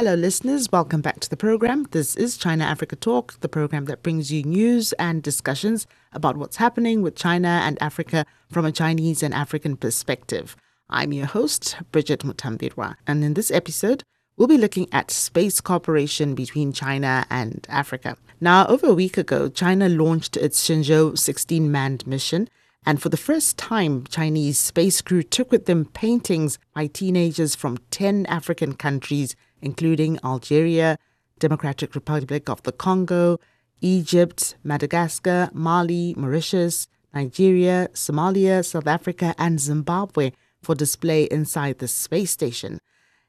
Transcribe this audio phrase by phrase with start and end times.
[0.00, 0.72] Hello, listeners.
[0.72, 1.86] Welcome back to the program.
[1.90, 6.56] This is China Africa Talk, the program that brings you news and discussions about what's
[6.56, 10.56] happening with China and Africa from a Chinese and African perspective.
[10.88, 14.02] I'm your host, Bridget Mutambirwa, and in this episode,
[14.38, 18.16] we'll be looking at space cooperation between China and Africa.
[18.40, 22.48] Now, over a week ago, China launched its Shenzhou 16 manned mission.
[22.86, 27.76] And for the first time, Chinese space crew took with them paintings by teenagers from
[27.90, 30.98] 10 African countries, including Algeria,
[31.38, 33.38] Democratic Republic of the Congo,
[33.80, 42.30] Egypt, Madagascar, Mali, Mauritius, Nigeria, Somalia, South Africa, and Zimbabwe for display inside the space
[42.30, 42.78] station.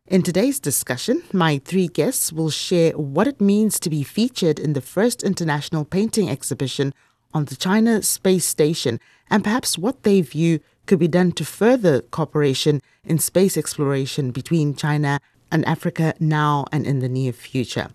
[0.07, 4.73] In today's discussion, my three guests will share what it means to be featured in
[4.73, 6.93] the first international painting exhibition
[7.33, 12.01] on the China space station and perhaps what they view could be done to further
[12.01, 15.19] cooperation in space exploration between China
[15.51, 17.89] and Africa now and in the near future.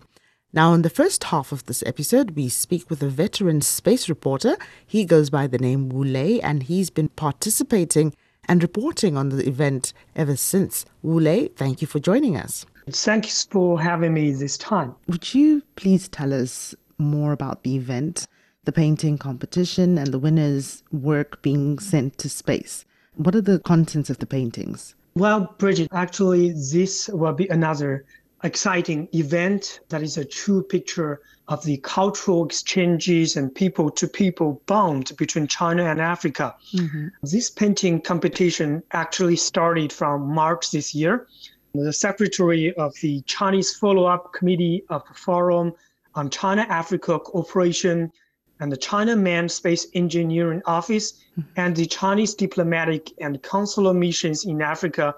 [0.52, 4.56] Now, in the first half of this episode, we speak with a veteran space reporter.
[4.86, 8.14] He goes by the name Wu Lei, and he's been participating
[8.48, 10.86] and reporting on the event ever since.
[11.02, 12.64] Wu Lei, thank you for joining us.
[12.90, 14.94] Thanks for having me this time.
[15.08, 18.27] Would you please tell us more about the event,
[18.64, 22.84] the painting competition, and the winner's work being sent to space?
[23.16, 24.94] What are the contents of the paintings?
[25.17, 28.05] Well, Bridget, actually, this will be another
[28.45, 34.61] exciting event that is a true picture of the cultural exchanges and people to people
[34.67, 36.55] bond between China and Africa.
[36.74, 37.08] Mm-hmm.
[37.23, 41.27] This painting competition actually started from March this year.
[41.73, 45.73] The secretary of the Chinese follow up committee of the Forum
[46.14, 48.13] on China Africa Cooperation
[48.61, 51.14] and the China Manned Space Engineering Office
[51.56, 55.14] and the Chinese diplomatic and consular missions in Africa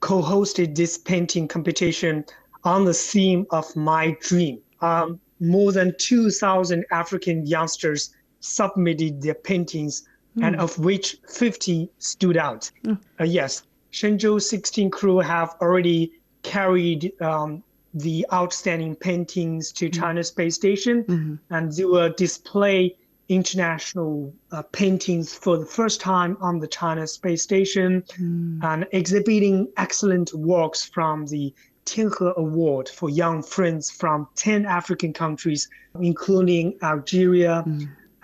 [0.00, 2.24] co hosted this painting competition
[2.64, 4.60] on the theme of My Dream.
[4.80, 10.08] Um, more than 2,000 African youngsters submitted their paintings,
[10.40, 12.70] and of which 50 stood out.
[13.20, 13.62] Uh, yes,
[13.92, 16.12] Shenzhou 16 crew have already
[16.42, 17.62] carried um,
[17.94, 21.04] the outstanding paintings to China Space Station,
[21.50, 22.96] and they will display
[23.28, 28.02] international uh, paintings for the first time on the China Space Station,
[28.62, 31.52] and exhibiting excellent works from the
[31.84, 35.68] Tianhe Award for Young Friends from 10 African countries,
[36.00, 37.64] including Algeria,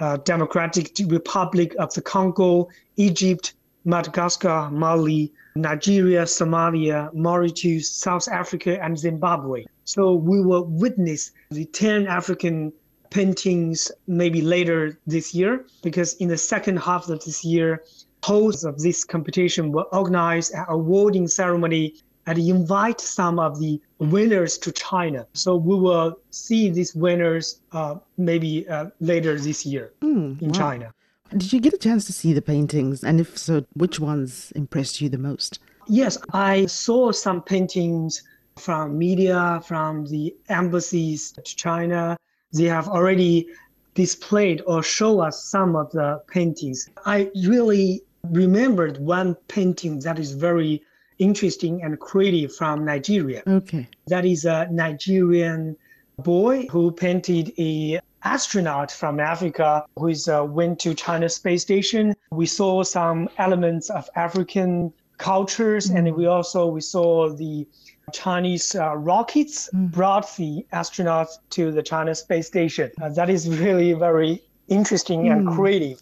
[0.00, 3.54] uh, Democratic Republic of the Congo, Egypt,
[3.84, 9.65] Madagascar, Mali, Nigeria, Somalia, Mauritius, South Africa, and Zimbabwe.
[9.84, 12.72] So we will witness the 10 African
[13.11, 17.84] paintings maybe later this year, because in the second half of this year,
[18.25, 21.95] hosts of this competition will organize an awarding ceremony
[22.27, 25.27] and invite some of the winners to China.
[25.34, 29.93] So we will see these winners uh, maybe uh, later this year
[30.41, 30.93] in China.
[31.36, 33.02] Did you get a chance to see the paintings?
[33.02, 35.58] And if so, which ones impressed you the most?
[35.88, 38.22] Yes, I saw some paintings
[38.56, 42.16] from media, from the embassies to China.
[42.52, 43.48] They have already
[43.94, 46.88] displayed or show us some of the paintings.
[47.04, 50.82] I really remembered one painting that is very
[51.18, 53.42] interesting and creative from Nigeria.
[53.46, 53.88] Okay.
[54.06, 55.76] That is a Nigerian
[56.18, 62.14] boy who painted a astronaut from Africa who is, uh, went to China space station.
[62.30, 67.66] We saw some elements of African cultures, and we also we saw the
[68.12, 72.91] Chinese uh, rockets brought the astronauts to the China space station.
[73.00, 76.00] Uh, that is really very interesting and creative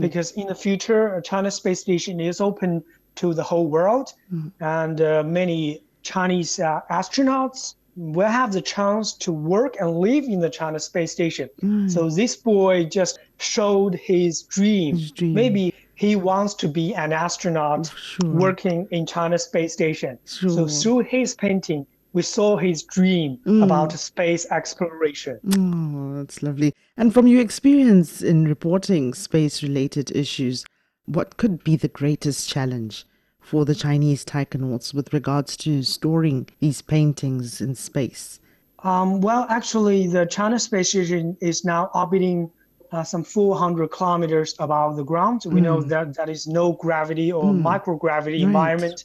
[0.00, 2.82] because in the future, uh, China space station is open
[3.16, 4.14] to the whole world,
[4.60, 10.40] and uh, many Chinese uh, astronauts will have the chance to work and live in
[10.40, 11.48] the China space station.
[11.62, 11.90] Mm.
[11.90, 14.96] So this boy just showed his dream.
[14.96, 15.34] His dream.
[15.34, 17.92] Maybe he wants to be an astronaut
[18.24, 20.18] working in China space station.
[20.24, 23.62] So through his painting, we saw his dream mm.
[23.62, 25.38] about space exploration.
[25.56, 26.72] Oh, that's lovely.
[26.96, 30.64] And from your experience in reporting space related issues,
[31.06, 33.04] what could be the greatest challenge
[33.44, 38.40] for the Chinese taikonauts with regards to storing these paintings in space?
[38.82, 42.50] Um, well, actually, the China Space Station is now orbiting
[42.90, 45.42] uh, some 400 kilometers above the ground.
[45.46, 49.04] We know that that is no gravity or microgravity environment.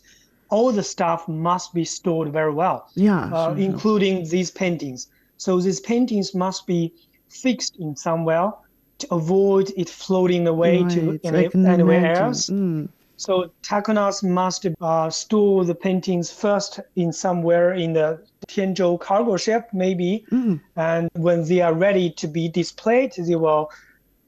[0.50, 3.57] All the stuff must be stored very well, Yeah, uh, sure, sure.
[3.57, 5.07] including these paintings.
[5.38, 6.94] So these paintings must be
[7.30, 8.51] fixed in somewhere
[9.00, 12.50] to avoid it floating away to Right, can anywhere else.
[12.50, 12.89] Mm,
[13.19, 19.68] So Taikonauts must uh, store the paintings first in somewhere in the Tianzhou cargo ship,
[19.74, 20.25] maybe.
[20.31, 23.71] mm, And when they are ready to be displayed, they will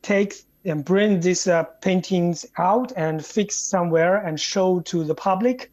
[0.01, 0.33] take
[0.65, 5.71] and bring these uh, paintings out and fix somewhere and show to the public.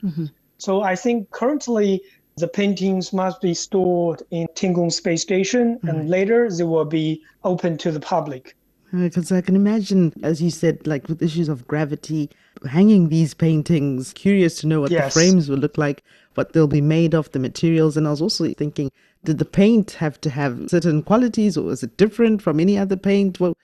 [0.59, 2.01] So I think currently
[2.37, 7.77] the paintings must be stored in Tiangong Space Station, and later they will be open
[7.79, 8.55] to the public.
[8.93, 12.31] Because I can imagine, as you said, like with issues of gravity,
[12.67, 16.03] hanging these paintings, curious to know what the frames will look like,
[16.35, 17.97] what they'll be made of, the materials.
[17.97, 18.91] And I was also thinking,
[19.25, 22.97] did the paint have to have certain qualities or was it different from any other
[22.97, 23.41] paint?
[23.41, 23.55] Well,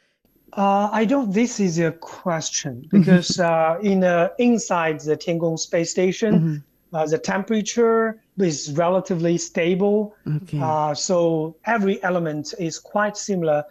[0.56, 1.32] Uh, I don't.
[1.32, 6.62] This is a question because uh, in uh, inside the Tiangong space station,
[6.92, 10.14] uh, the temperature is relatively stable.
[10.36, 10.60] okay.
[10.62, 13.64] Uh, so every element is quite similar.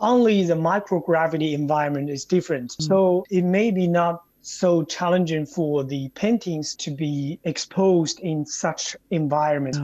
[0.00, 2.72] Only the microgravity environment is different.
[2.80, 8.96] So it may be not so challenging for the paintings to be exposed in such
[9.10, 9.76] environment.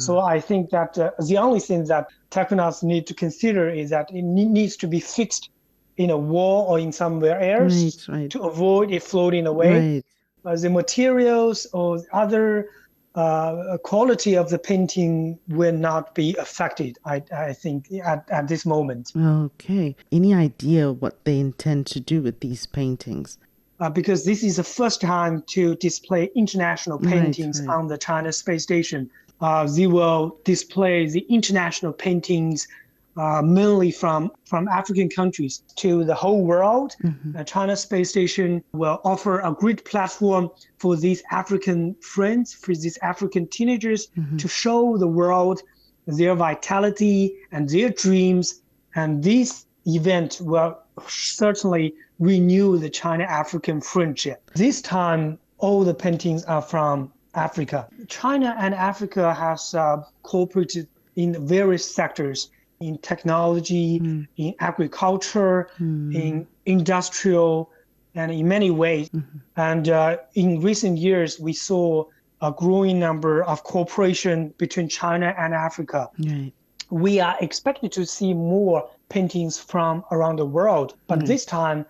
[0.00, 4.08] So I think that uh, the only thing that taikonauts need to consider is that
[4.10, 5.50] it ne- needs to be fixed
[5.96, 8.30] in a wall or in somewhere else Right, right.
[8.30, 10.02] to avoid it floating away
[10.44, 10.52] right.
[10.52, 12.68] uh, the materials or other
[13.14, 18.66] uh, quality of the painting will not be affected, I, I think, at, at this
[18.66, 19.12] moment.
[19.16, 19.94] Okay.
[20.10, 23.38] Any idea what they intend to do with these paintings?
[23.80, 27.76] Uh, because this is the first time to display international Right, paintings right.
[27.76, 29.10] on the China space station.
[29.40, 32.68] Uh, they will display the international paintings
[33.16, 36.94] uh, mainly from, from African countries to the whole world.
[37.02, 37.36] Mm-hmm.
[37.36, 42.98] Uh, China Space Station will offer a great platform for these African friends, for these
[43.02, 44.36] African teenagers Mm-hmm.
[44.38, 45.60] to show the world
[46.06, 48.62] their vitality and their dreams.
[48.96, 54.50] And this event will certainly renew the China African friendship.
[54.54, 57.88] This time, all the paintings are from Africa.
[58.08, 62.50] China and Africa has uh, cooperated in various sectors
[62.80, 63.96] in technology,
[64.36, 65.68] in agriculture,
[66.12, 67.70] in industrial,
[68.14, 69.10] and in many ways.
[69.56, 72.04] And uh, in recent years, we saw
[72.40, 76.52] a growing number of cooperation between China and Africa Right.
[76.94, 80.94] We are expected to see more paintings from around the world.
[81.08, 81.84] But this time,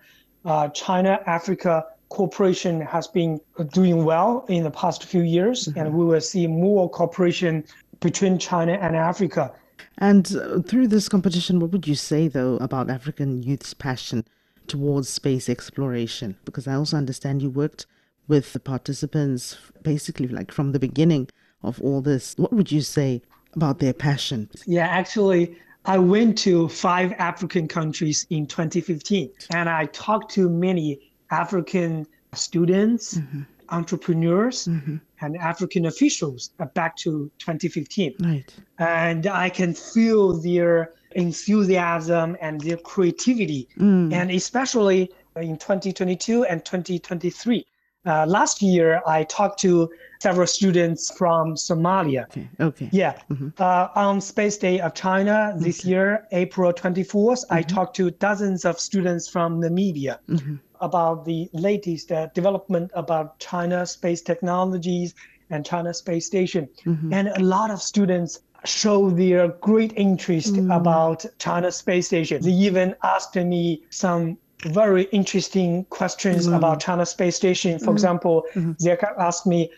[0.45, 3.39] uh, China Africa cooperation has been
[3.71, 7.63] doing well in the past few years, and we will see more cooperation
[7.99, 9.53] between China and Africa.
[9.99, 14.25] And uh, through this competition, what would you say, though, about African youth's passion
[14.65, 16.35] towards space exploration?
[16.45, 17.85] Because I also understand you worked
[18.27, 21.29] with the participants basically like from the beginning
[21.61, 22.33] of all this.
[22.37, 23.21] What would you say
[23.55, 24.49] about their passion?
[24.65, 31.11] Yeah, actually, I went to five African countries in 2015, and I talked to many
[31.31, 33.41] African students, mm-hmm.
[33.69, 34.97] entrepreneurs, mm-hmm.
[35.21, 38.15] and African officials back to 2015.
[38.19, 38.53] Right.
[38.79, 44.11] and I can feel their enthusiasm and their creativity, mm.
[44.13, 47.65] and especially in 2022 and 2023.
[48.05, 49.89] Uh, last year, I talked to
[50.25, 52.23] several students from Somalia.
[52.29, 52.47] Okay.
[52.59, 52.89] Okay.
[52.91, 53.49] Yeah, mm-hmm.
[53.59, 57.75] uh, on Space Day of China this year, April 24th, I mm-hmm.
[57.75, 60.55] talked to dozens of students from Namibia mm-hmm.
[60.81, 65.13] about the latest uh, development about China space technologies
[65.51, 66.63] and China space station.
[67.11, 70.75] And a lot of students show their great interest mm.
[70.75, 72.41] about China space station.
[72.41, 76.57] They even asked me some very interesting questions mm.
[76.57, 77.77] about China space station.
[77.77, 78.43] For example,
[78.83, 79.69] they asked me,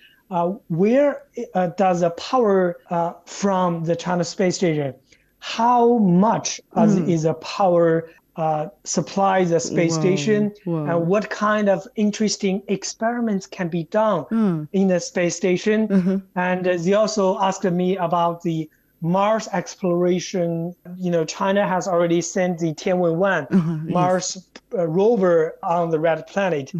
[0.67, 4.93] where uh, does the power uh, from the China space station?
[5.39, 10.85] How much as is the power uh, supply the space Wow, station, wow.
[10.85, 15.87] and what kind of interesting experiments can be done in the space station?
[16.35, 18.69] And uh, they also asked me about the
[19.01, 20.75] Mars exploration.
[20.97, 26.71] You know, China has already sent the Tianwen-1 Mars uh, rover on the red planet.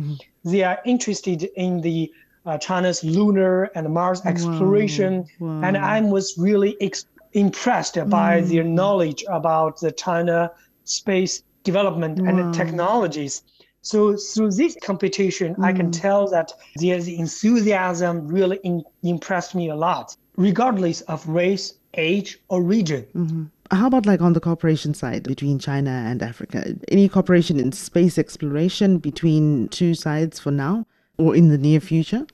[0.44, 2.12] They are interested in the
[2.48, 5.62] uh, China's lunar and Mars exploration, wow.
[5.64, 8.48] and I was really ex- impressed by hmm.
[8.48, 10.52] their knowledge about the China
[10.86, 13.44] space development and technologies.
[13.82, 15.92] So through this competition, I can hmm.
[15.92, 20.16] tell that their enthusiasm really in, impressed me a lot.
[20.38, 23.06] regardless of race, age, or region.
[23.16, 23.44] Mm-hmm.
[23.72, 26.76] How about like on the cooperation side between China and Africa?
[26.88, 30.86] Any cooperation in space exploration between two sides for now
[31.18, 32.26] or in the near future?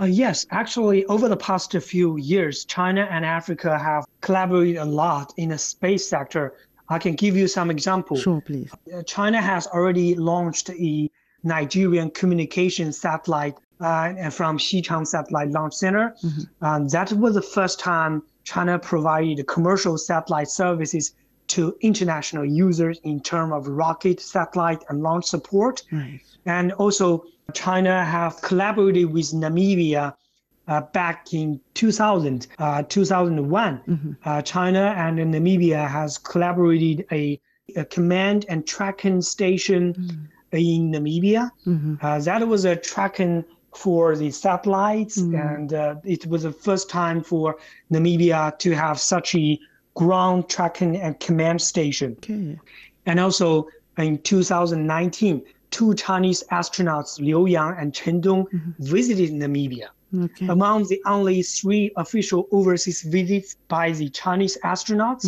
[0.00, 5.34] Uh, yes, actually, over the past few years, China and Africa have collaborated a lot
[5.36, 6.54] in the space sector.
[6.88, 8.22] I can give you some examples.
[8.22, 8.72] Sure, please.
[8.92, 11.10] Uh, China has already launched a
[11.42, 16.14] Nigerian communication satellite uh, and from Xichang Satellite Launch Center.
[16.62, 21.14] Um, that was the first time China provided commercial satellite services
[21.50, 25.82] to international users in terms of rocket, satellite, and launch support.
[25.90, 26.20] Right.
[26.46, 30.14] And also, China have collaborated with Namibia
[30.68, 34.16] uh, back in 2000, uh, 2001.
[34.24, 37.40] Uh, China and Namibia has collaborated a,
[37.74, 41.50] a command and tracking station in Namibia.
[42.00, 47.22] Uh, that was a tracking for the satellites, and uh, it was the first time
[47.22, 47.56] for
[47.92, 49.58] Namibia to have such a
[50.00, 52.16] ground tracking and command station.
[52.22, 52.58] Okay.
[53.04, 58.46] And also in 2019, two Chinese astronauts, Liu Yang and Chen Dong,
[58.78, 59.88] visited Namibia.
[60.24, 60.46] Okay.
[60.48, 65.24] Among the only three official overseas visits by the Chinese astronauts,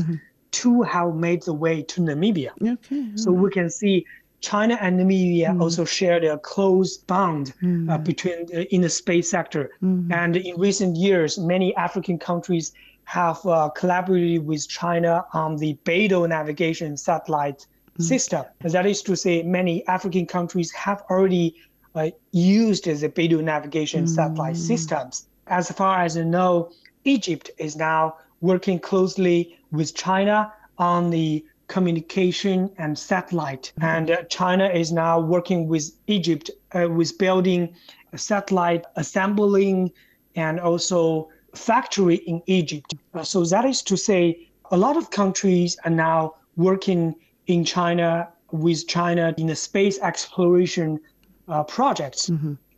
[0.53, 2.53] two have made the way to Namibia.
[2.75, 3.11] Okay.
[3.15, 4.07] So we can see
[4.41, 7.53] China and Namibia also shared a close bond
[7.89, 9.71] uh, between uh, in the space sector.
[10.11, 12.73] And in recent years, many African countries
[13.05, 17.67] have uh, collaborated with China on the Beidou navigation satellite
[17.99, 18.45] system.
[18.61, 21.55] That is to say, many African countries have already
[21.95, 25.29] uh, used the Beidou navigation satellite systems.
[25.47, 26.71] As far as I know,
[27.05, 33.73] Egypt is now working closely with China on the communication and satellite.
[33.81, 37.75] And uh, China is now working with Egypt uh, with building
[38.13, 39.93] a satellite assembling
[40.35, 42.95] and also factory in Egypt.
[43.15, 47.15] Uh, so that is to say, a lot of countries are now working
[47.47, 51.01] in China with China in the space exploration
[51.49, 52.31] uh, projects.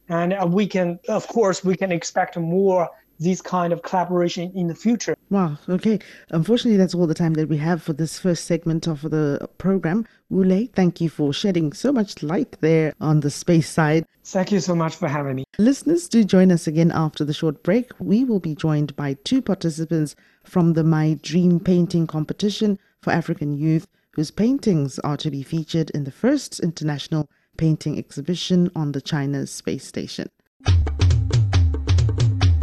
[0.08, 2.88] And uh, we can, of course, we can expect more
[3.20, 5.16] this kind of collaboration in the future.
[5.30, 5.56] Wow.
[5.68, 5.98] Okay.
[6.30, 10.06] Unfortunately, that's all the time that we have for this first segment of the program.
[10.34, 14.04] Wu Lei, thank you for shedding so much light there on the space side.
[14.24, 15.44] Thank you so much for having me.
[15.58, 17.92] Listeners, do join us again after the short break.
[18.00, 23.56] We will be joined by two participants from the My Dream Painting Competition for African
[23.56, 23.86] Youth,
[24.16, 29.52] whose paintings are to be featured in the first international painting exhibition on the China's
[29.52, 30.28] space station.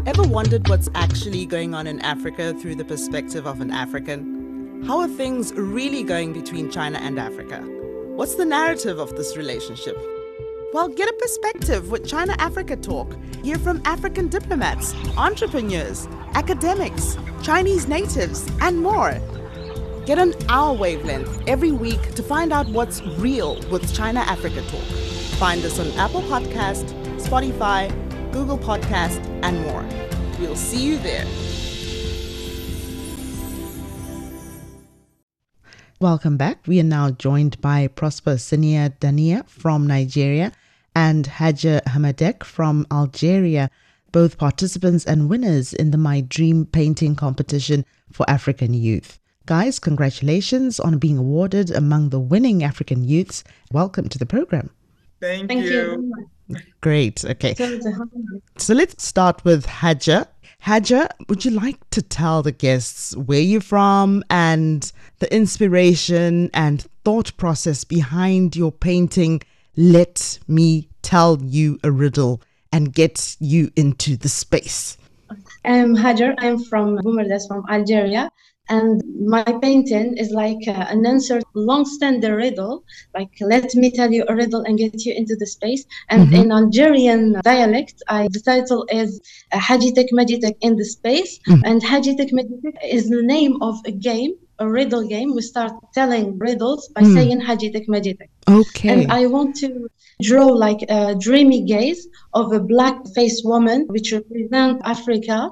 [0.05, 4.40] Ever wondered what's actually going on in Africa through the perspective of an African?
[4.87, 7.61] How are things really going between China and Africa?
[8.15, 9.95] What's the narrative of this relationship?
[10.73, 13.15] Well, get a perspective with China Africa Talk.
[13.43, 19.19] Hear from African diplomats, entrepreneurs, academics, Chinese natives, and more.
[20.07, 24.83] Get on our wavelength every week to find out what's real with China Africa Talk.
[25.37, 27.91] Find us on Apple Podcast, Spotify,
[28.31, 29.85] Google Podcast, and more.
[30.39, 31.25] We'll see you there.
[36.01, 36.65] Welcome back.
[36.65, 40.51] We are now joined by Prosper Sinia Dania from Nigeria
[40.95, 43.69] and Haja Hamadek from Algeria,
[44.11, 49.19] both participants and winners in the My Dream Painting Competition for African Youth.
[49.45, 53.43] Guys, congratulations on being awarded among the winning African youths.
[53.71, 54.71] Welcome to the program.
[55.19, 56.11] Thank, Thank you.
[56.47, 56.57] you.
[56.81, 57.23] Great.
[57.23, 57.53] Okay.
[57.53, 58.41] So it's a honor.
[58.57, 60.25] So let's start with Haja.
[60.61, 66.85] Haja, would you like to tell the guests where you're from and the inspiration and
[67.03, 69.41] thought process behind your painting,
[69.75, 74.97] Let Me Tell You a Riddle, and get you into the space?
[75.31, 76.35] Um, I'm Hajar.
[76.37, 78.29] I'm from Boumerdès, from Algeria.
[78.69, 84.11] And my painting is like uh, an answer long standing riddle, like let me tell
[84.11, 85.83] you a riddle and get you into the space.
[86.09, 89.19] And in Algerian dialect, I, the title is
[89.51, 91.39] uh, Hajitek Majitek in the space.
[91.47, 95.35] And Hajitek Majitek is the name of a game, a riddle game.
[95.35, 98.29] We start telling riddles by saying Hajitek Majitek.
[98.49, 98.89] Okay.
[98.89, 99.89] And I want to
[100.21, 105.49] draw like a dreamy gaze of a black faced woman, which represents Africa.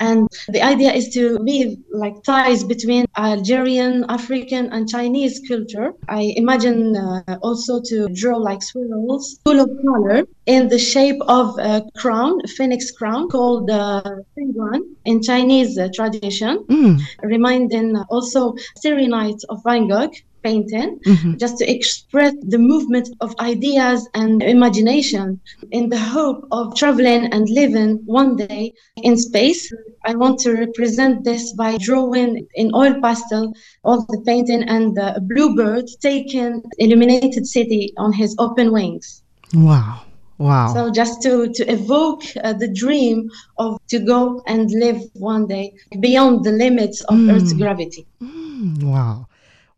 [0.00, 5.92] And the idea is to weave like ties between Algerian, African, and Chinese culture.
[6.08, 11.58] I imagine uh, also to draw like swirls full of color in the shape of
[11.58, 14.02] a crown, a phoenix crown called uh,
[14.36, 20.10] fengguan in Chinese uh, tradition, Mm, reminding also Starry Night of Van Gogh.
[20.44, 21.36] Painting mm-hmm.
[21.36, 27.48] just to express the movement of ideas and imagination in the hope of traveling and
[27.48, 28.72] living one day
[29.02, 29.72] in space.
[30.04, 35.20] I want to represent this by drawing in oil pastel all the painting and the
[35.22, 39.22] bluebird taking illuminated city on his open wings.
[39.54, 40.02] Wow.
[40.38, 40.74] Wow.
[40.74, 45.74] So just to to evoke uh, the dream of to go and live one day
[46.00, 47.32] beyond the limits of mm.
[47.32, 48.04] Earth's gravity.
[48.20, 49.26] Mm, wow.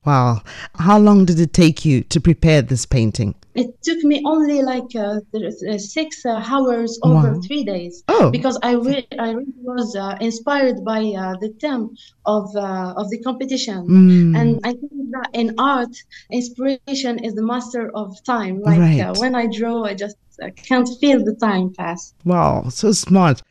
[0.06, 0.42] Wow.
[0.76, 3.34] How long did it take you to prepare this painting?
[3.56, 7.40] It took me only like uh, th- uh, six uh, hours over Wow.
[7.40, 8.04] three days.
[8.08, 8.30] Oh.
[8.30, 11.90] Because I re- I really was uh, inspired by uh, the theme
[12.26, 14.36] of uh, of the competition, Mm.
[14.40, 15.94] and I think that in art,
[16.30, 18.60] inspiration is the master of time.
[18.60, 19.16] Like uh, Right.
[19.18, 22.12] when I draw, I just uh, can't feel the time pass.
[22.24, 23.42] Wow, so smart.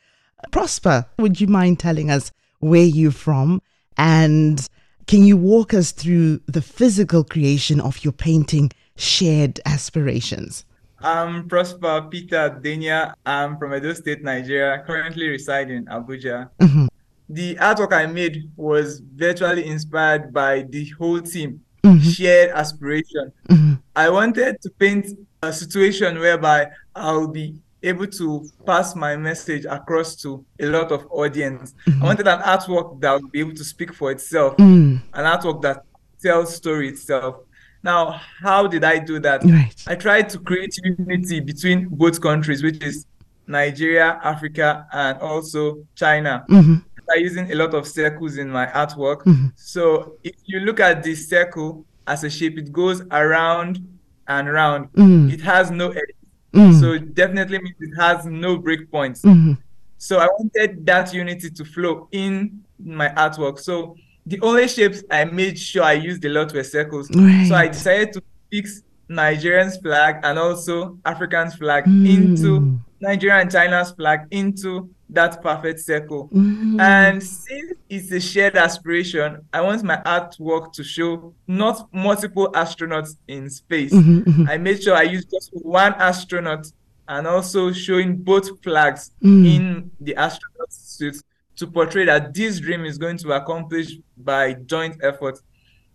[0.52, 3.62] Prosper, would you mind telling us where you're from
[3.98, 4.68] and
[5.08, 10.66] can you walk us through the physical creation of your painting, Shared Aspirations?
[11.00, 13.14] I'm Prosper Peter Denia.
[13.26, 16.50] I'm from Edo State, Nigeria, currently residing in Abuja.
[16.60, 16.88] Mhm.
[17.30, 22.02] The artwork I made was virtually inspired by the whole team, Mhm.
[22.02, 23.32] shared aspiration.
[23.50, 23.80] Mhm.
[23.96, 25.08] I wanted to paint
[25.44, 27.56] a situation whereby I'll be
[27.86, 31.74] able to pass my message across to a lot of audience.
[32.02, 35.02] I wanted an artwork that would be able to speak for itself, Mm.
[35.14, 35.84] an artwork that
[36.22, 37.36] tells story itself.
[37.84, 39.44] Now, how did I do that?
[39.44, 39.76] Right.
[39.88, 43.06] I tried to create unity between both countries, which is
[43.48, 46.44] Nigeria, Africa, and also China.
[46.50, 46.84] Mhm.
[47.08, 49.22] By using a lot of circles in my artwork.
[49.26, 49.52] Mhm.
[49.56, 53.80] So if you look at this circle as a shape, it goes around
[54.28, 54.92] and round.
[54.94, 55.32] Mm.
[55.32, 56.16] It has no edge.
[56.56, 56.80] Mm.
[56.80, 59.22] So it definitely means it has no breakpoints.
[59.24, 59.58] Mhm.
[59.98, 63.60] So I wanted that unity to flow in my artwork.
[63.60, 63.96] So
[64.26, 67.10] the only shapes I made sure I used a lot were circles.
[67.12, 67.48] Right.
[67.48, 68.22] So I decided to
[68.52, 72.08] fix Nigerian's flag and also African's flag Mm.
[72.16, 76.30] into Nigeria and China's flag into that perfect circle.
[76.34, 76.80] Mm.
[76.82, 83.16] And since it's a shared aspiration, I want my artwork to show not multiple astronauts
[83.28, 83.94] in space.
[83.94, 84.50] Mhm, mhm.
[84.50, 86.72] I made sure I used just one astronaut
[87.08, 89.46] and also showing both flags Mm.
[89.56, 91.22] in the astronaut suits
[91.58, 95.40] to portray that this dream is going to be accomplished by joint effort.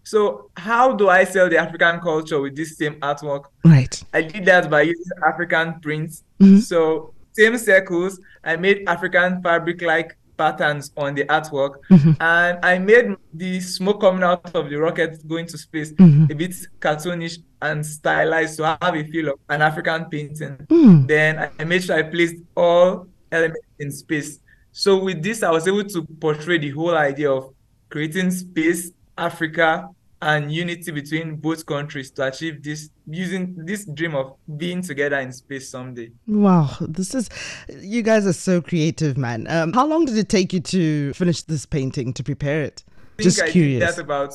[0.04, 3.44] So, how do I sell the African culture with this same artwork?
[3.64, 4.02] Right.
[4.12, 6.24] I did that by using African prints.
[6.40, 6.60] Mhm.
[6.60, 12.16] So, same circles, I made African fabric like patterns on the artwork, Mhm.
[12.18, 16.30] and I made the smoke coming out of the rocket going to space Mhm.
[16.30, 20.56] a bit cartoonish and stylized to have a feel of an African painting.
[20.70, 21.06] Mm.
[21.06, 24.40] Then I- I made sure I placed all elements in space.
[24.72, 27.52] So with this, I was able to portray the whole idea of
[27.90, 29.88] creating space, Africa,
[30.22, 35.32] and unity between both countries to achieve this using this dream of being together in
[35.32, 36.10] space someday.
[36.26, 37.28] Wow, this is
[37.80, 39.46] you guys are so creative, man.
[39.48, 42.84] Um, how long did it take you to finish this painting to prepare it?
[42.88, 43.80] I think Just I curious.
[43.80, 44.34] did that about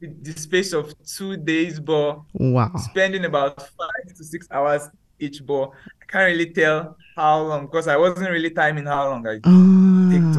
[0.00, 2.72] the space of two days, but Wow.
[2.76, 5.74] spending about five to six hours each ball.
[6.02, 9.44] I can't really tell how long because I wasn't really timing how long I take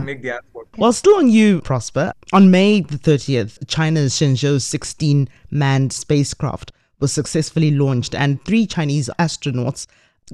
[0.01, 0.77] to make the artwork.
[0.77, 2.13] Well, still on you, Prosper.
[2.33, 9.09] On May the 30th, China's Shenzhou 16 manned spacecraft was successfully launched, and three Chinese
[9.19, 9.87] astronauts,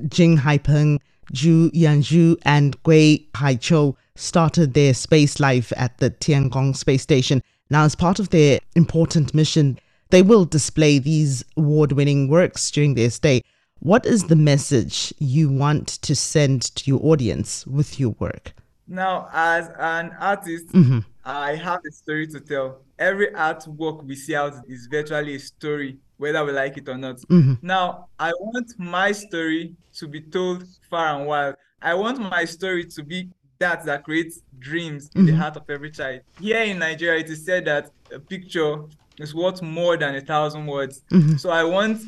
[0.10, 1.00] Jing Haipeng,
[1.34, 7.42] Zhu Yangzhu, and Gui Haichao, started their space life at the Tiangong space station.
[7.70, 12.96] Now, as part of their important mission, they will display these award winning works during
[12.96, 13.44] their stay.
[13.80, 18.54] What is the message you want to send to your audience with your work?
[18.88, 21.06] Now, as an artist, Mhm.
[21.26, 22.82] I have a story to tell.
[22.98, 27.18] Every artwork we see out is virtually a story, whether we like it or not.
[27.30, 27.58] Mhm.
[27.62, 31.56] Now, I want my story to be told far and wide.
[31.82, 35.38] I want my story to be that that creates dreams in the Mhm.
[35.38, 36.22] heart of every child.
[36.40, 38.84] Here in Nigeria, it is said that a picture
[39.20, 41.02] is worth more than a thousand words.
[41.12, 41.40] Mhm.
[41.40, 42.02] So I want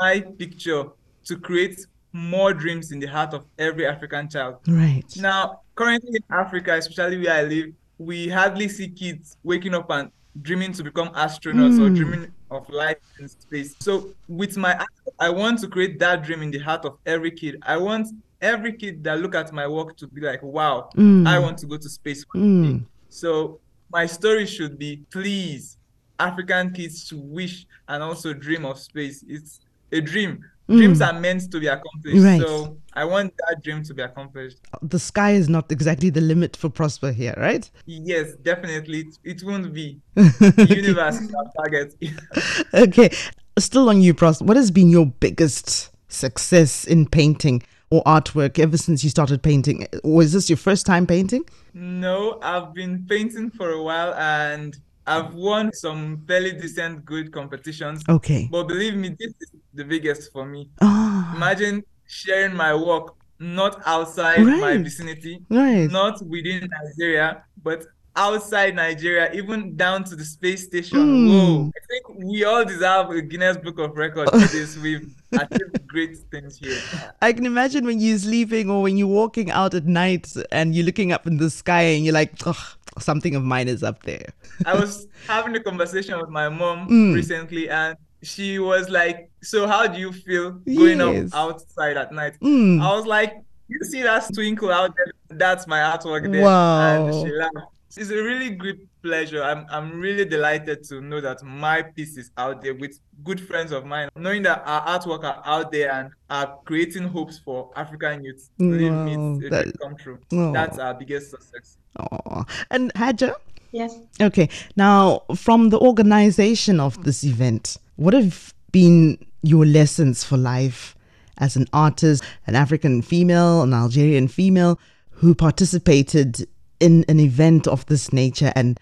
[0.00, 0.84] my picture
[1.26, 4.56] to create more dreams in the heart of every African child.
[4.66, 5.04] Right.
[5.16, 7.66] Now, currently in Africa, especially where I live,
[7.98, 10.10] we hardly see kids waking up and
[10.42, 11.96] dreaming to become astronauts or Mm.
[11.96, 13.74] dreaming of life in space.
[13.80, 14.84] So, with my
[15.18, 17.56] I want to create that dream in the heart of every kid.
[17.62, 18.08] I want
[18.42, 21.26] every kid that look at my work to be like, "Wow, Mm.
[21.26, 22.24] I want to go to space.
[22.34, 22.84] Mm.
[23.08, 25.78] So, my story should be, please,
[26.18, 29.24] African kids to wish and also dream of space.
[29.28, 29.60] It's
[29.96, 30.44] a dream.
[30.68, 30.78] Hmm.
[30.78, 32.24] Dreams are meant to be accomplished.
[32.24, 32.40] Right.
[32.40, 34.58] So I want that dream to be accomplished.
[34.82, 37.70] The sky is not exactly the limit for Prosper here, right?
[37.86, 39.00] Yes, definitely.
[39.00, 40.00] It, it won't be.
[40.14, 41.94] The universe is our target.
[42.74, 43.10] Okay,
[43.58, 44.44] still on you, Prosper.
[44.44, 49.86] What has been your biggest success in painting or artwork ever since you started painting?
[50.02, 51.44] Or is this your first time painting?
[51.74, 54.74] no, I've been painting for a while and
[55.06, 58.02] I've won some fairly decent good competitions.
[58.08, 58.48] Okay.
[58.50, 60.68] But believe me, this is the biggest for me.
[60.80, 65.90] Ah, Imagine sharing my work not outside my vicinity, right.
[65.90, 67.84] not within Nigeria, but
[68.16, 70.98] outside Nigeria, even down to the space station.
[70.98, 71.28] Mm.
[71.28, 71.66] Whoa.
[71.68, 74.76] I think we all deserve a Guinness Book of Records for this.
[74.76, 76.78] We've achieved great things here.
[77.22, 80.84] I can imagine when you're sleeping or when you're walking out at night and you're
[80.86, 84.26] looking up in the sky and you're like, oh, something of mine is up there.
[84.64, 87.14] I was having a conversation with my mom Mm.
[87.14, 91.32] recently, and she was like, "So how do you feel going Yes.
[91.34, 92.80] up outside at night?" Mm.
[92.80, 93.34] I was like,
[93.68, 95.12] "You see that twinkle out there?
[95.28, 97.06] That's my artwork there." Wow.
[97.06, 97.72] And she laughed.
[97.98, 99.42] It's a really great pleasure.
[99.42, 103.72] I'm I'm really delighted to know that my piece is out there with good friends
[103.72, 104.08] of mine.
[104.16, 108.50] Knowing that our artwork are out there and are creating hopes for African youth.
[108.58, 110.18] Believe me, Wow, it's a that- come true.
[110.32, 110.52] Aw.
[110.52, 111.76] That's our biggest success.
[112.00, 112.44] Aw.
[112.70, 113.34] And Haja,
[113.72, 113.96] Yes.
[114.20, 120.94] okay, now from the organization of this event, what have been your lessons for life
[121.38, 124.78] as an artist, an African female, an Algerian female
[125.10, 126.46] who participated
[126.80, 128.78] in an event of this nature and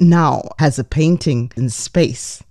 [0.00, 2.42] now has a painting in space?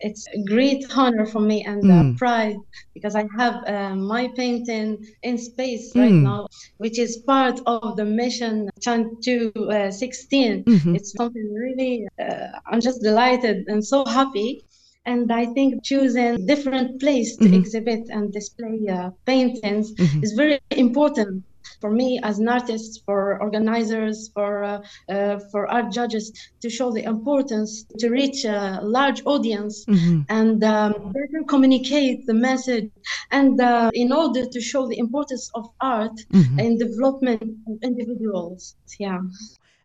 [0.00, 2.14] It's a great honor for me and Mm.
[2.14, 2.56] uh, pride
[2.94, 6.22] because I have uh, my painting in space right Mm.
[6.22, 10.64] now, which is part of the mission Shenzhou 16.
[10.64, 10.94] Mhm.
[10.96, 14.64] It's something really, uh, I'm just delighted and so happy.
[15.06, 17.54] And I think choosing different place to Mhm.
[17.54, 20.22] exhibit and display uh, paintings Mhm.
[20.24, 21.44] is very important
[21.80, 26.90] for me as an artist, for organizers, for uh, uh, for art judges to show
[26.92, 30.24] the importance to reach a large audience Mhm.
[30.28, 32.90] and um, better communicate the message
[33.30, 36.58] and uh, in order to show the importance of art Mhm.
[36.64, 39.20] in development of individuals yeah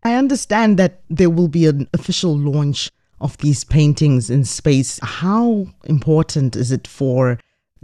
[0.04, 5.00] I understand that there will be an official launch of these paintings in space.
[5.04, 7.38] How important is it for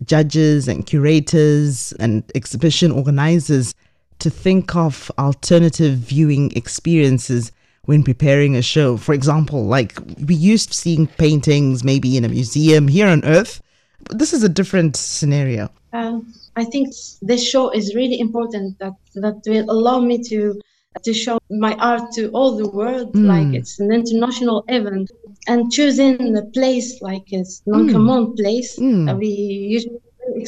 [0.04, 3.74] judges and curators and exhibition organizers
[4.20, 7.52] to think of alternative viewing experiences
[7.86, 8.98] when preparing a show?
[8.98, 13.62] For example, like we used to seeing paintings maybe in a museum here on Earth.
[14.04, 15.70] But this is a different scenario.
[15.94, 20.60] Um, I think this show is really important that that will allow me to
[21.04, 23.14] to show my art to all the world.
[23.14, 23.26] Mm.
[23.28, 25.12] Like it's an international event,
[25.48, 29.06] and choosing a place like it's non-common place Mm.
[29.06, 30.00] that we usually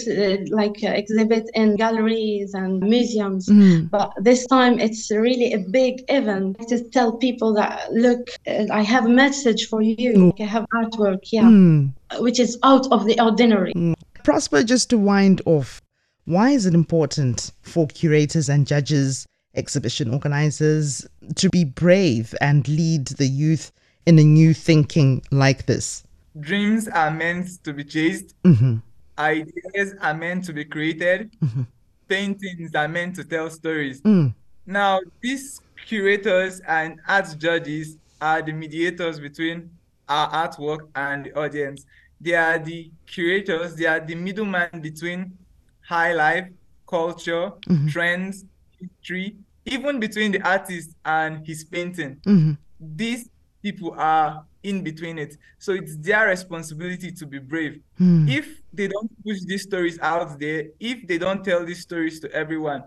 [0.08, 3.48] ex- uh, like uh, exhibit in galleries and museums.
[3.48, 3.90] Mm.
[3.90, 8.82] But this time it's really a big event to tell people that look, uh, I
[8.82, 10.14] have a message for you.
[10.14, 10.42] Mm.
[10.42, 11.88] I have artwork, yeah, Hmm.
[12.20, 13.74] which is out of the ordinary.
[14.24, 15.82] Prosper, just to wind off,
[16.26, 23.08] why is it important for curators and judges, exhibition organizers, to be brave and lead
[23.08, 23.72] the youth
[24.06, 26.04] in a new thinking like this?
[26.40, 28.36] Dreams are meant to be chased.
[28.46, 28.78] hmm
[29.20, 31.32] Ideas are meant to be created.
[31.44, 31.68] Mhm.
[32.08, 34.02] Paintings are meant to tell stories.
[34.02, 34.34] Mm.
[34.66, 39.70] Now, these curators and art judges are the mediators between
[40.08, 41.86] our artwork and the audience.
[42.22, 45.38] They are the curators, they are the middleman between
[45.82, 46.48] high life,
[46.88, 47.92] culture, Mhm.
[47.92, 48.46] trends,
[48.80, 52.18] history, even between the artist and his painting.
[52.26, 53.30] hmm These
[53.62, 55.38] people are in between it.
[55.58, 57.82] So it's their responsibility to be brave.
[58.00, 58.30] Mm.
[58.30, 62.32] If they don't push these stories out there, if they don't tell these stories to
[62.32, 62.84] everyone,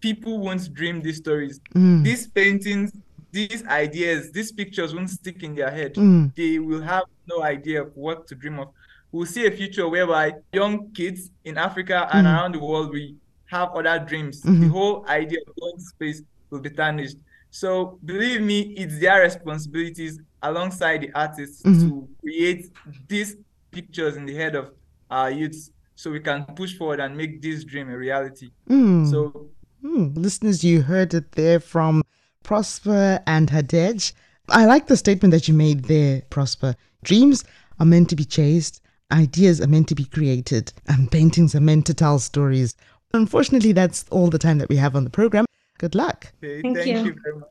[0.00, 1.60] people won't dream these stories.
[1.74, 2.04] Mm.
[2.04, 2.92] These paintings,
[3.32, 5.94] these ideas, these pictures won't stick in their head.
[5.94, 6.34] Mm.
[6.34, 8.68] They will have no idea of what to dream of.
[9.12, 13.12] We'll see a future whereby young kids in Africa and around the world will
[13.46, 14.42] have other dreams.
[14.42, 17.16] The whole idea of going space will be tarnished.
[17.60, 21.80] So believe me, it's their responsibilities alongside the artists Mhm.
[21.88, 22.70] to create
[23.08, 23.36] these
[23.70, 24.72] pictures in the head of
[25.10, 28.50] our youths so we can push forward and make this dream a reality.
[28.68, 29.10] Mm.
[29.10, 29.50] So
[29.82, 32.02] Hmm, Listeners, you heard it there from
[32.42, 34.12] Prosper and Hadej.
[34.48, 36.74] I like the statement that you made there, Prosper.
[37.04, 37.44] Dreams
[37.78, 38.80] are meant to be chased,
[39.12, 42.74] ideas are meant to be created, and paintings are meant to tell stories.
[43.14, 45.44] Unfortunately, that's all the time that we have on the program.
[45.78, 46.32] Good luck.
[46.42, 47.04] okay, Thank thank you.
[47.04, 47.50] you very much.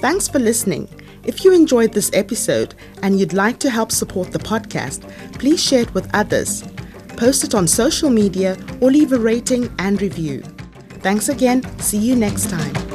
[0.00, 0.88] Thanks for listening.
[1.24, 5.02] If you enjoyed this episode and you'd like to help support the podcast,
[5.38, 6.62] please share it with others.
[7.16, 10.40] Post it on social media or leave a rating and review.
[11.02, 11.62] Thanks again.
[11.80, 12.87] See you next time.